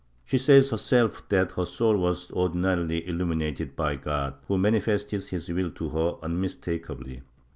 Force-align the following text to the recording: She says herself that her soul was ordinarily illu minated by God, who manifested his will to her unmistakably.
She 0.25 0.39
says 0.39 0.71
herself 0.71 1.29
that 1.29 1.51
her 1.51 1.65
soul 1.67 1.95
was 1.95 2.31
ordinarily 2.31 3.01
illu 3.03 3.21
minated 3.21 3.75
by 3.75 3.97
God, 3.97 4.33
who 4.47 4.57
manifested 4.57 5.25
his 5.25 5.49
will 5.49 5.69
to 5.69 5.89
her 5.89 6.15
unmistakably. 6.23 7.21